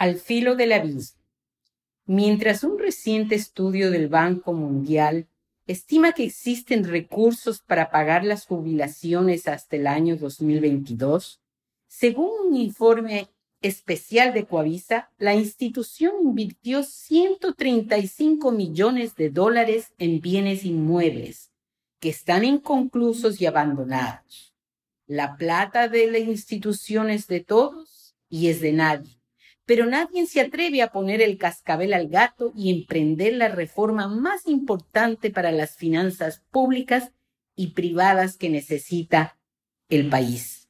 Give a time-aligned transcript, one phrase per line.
[0.00, 1.20] Al filo del abismo.
[2.06, 5.28] Mientras un reciente estudio del Banco Mundial
[5.66, 11.42] estima que existen recursos para pagar las jubilaciones hasta el año 2022,
[11.86, 13.28] según un informe
[13.60, 21.52] especial de Coavisa, la institución invirtió 135 millones de dólares en bienes inmuebles
[21.98, 24.54] que están inconclusos y abandonados.
[25.06, 29.19] La plata de la institución es de todos y es de nadie
[29.70, 34.48] pero nadie se atreve a poner el cascabel al gato y emprender la reforma más
[34.48, 37.12] importante para las finanzas públicas
[37.54, 39.38] y privadas que necesita
[39.88, 40.68] el país.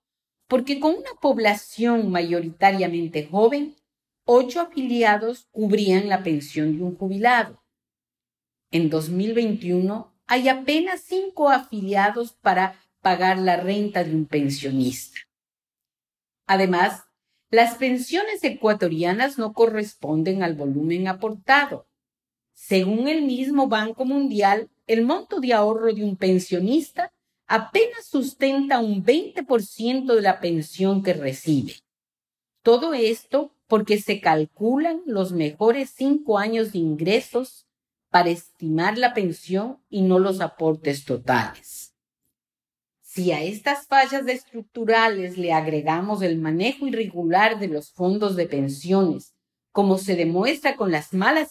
[0.50, 3.78] porque con una población mayoritariamente joven,
[4.26, 7.64] ocho afiliados cubrían la pensión de un jubilado.
[8.72, 15.20] En 2021 hay apenas cinco afiliados para pagar la renta de un pensionista.
[16.48, 17.04] Además,
[17.50, 21.88] las pensiones ecuatorianas no corresponden al volumen aportado.
[22.54, 27.12] Según el mismo Banco Mundial, el monto de ahorro de un pensionista
[27.46, 31.76] apenas sustenta un 20% de la pensión que recibe.
[32.64, 37.66] Todo esto porque se calculan los mejores cinco años de ingresos
[38.12, 41.96] para estimar la pensión y no los aportes totales.
[43.02, 49.34] Si a estas fallas estructurales le agregamos el manejo irregular de los fondos de pensiones,
[49.72, 51.50] como se demuestra con las malas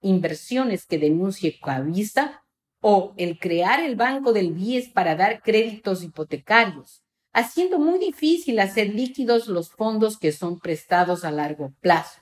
[0.00, 2.44] inversiones que denuncia Coavisa,
[2.80, 7.02] o el crear el Banco del BIES para dar créditos hipotecarios,
[7.38, 12.20] haciendo muy difícil hacer líquidos los fondos que son prestados a largo plazo,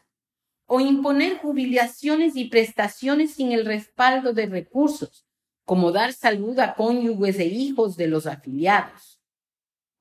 [0.67, 5.25] o imponer jubilaciones y prestaciones sin el respaldo de recursos,
[5.65, 9.19] como dar salud a cónyuges e hijos de los afiliados.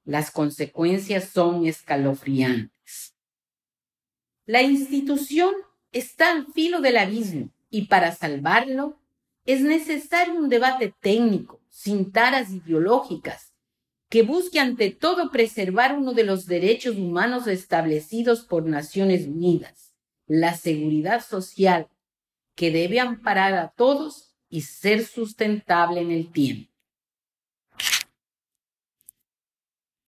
[0.03, 3.15] Las consecuencias son escalofriantes.
[4.45, 5.55] La institución
[5.93, 8.99] está al filo del abismo y para salvarlo
[9.45, 13.54] es necesario un debate técnico, sin taras ideológicas,
[14.09, 19.93] que busque ante todo preservar uno de los derechos humanos establecidos por Naciones Unidas,
[20.27, 21.87] la seguridad social,
[22.55, 26.71] que debe amparar a todos y ser sustentable en el tiempo.